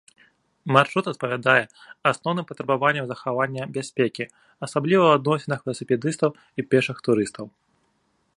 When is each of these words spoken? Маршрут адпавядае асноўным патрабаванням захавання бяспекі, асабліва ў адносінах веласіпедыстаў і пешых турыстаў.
Маршрут 0.75 1.05
адпавядае 1.11 1.63
асноўным 2.11 2.45
патрабаванням 2.51 3.05
захавання 3.11 3.63
бяспекі, 3.77 4.23
асабліва 4.69 5.03
ў 5.05 5.11
адносінах 5.21 5.59
веласіпедыстаў 5.71 6.29
і 6.39 6.61
пешых 6.75 6.97
турыстаў. 7.11 7.45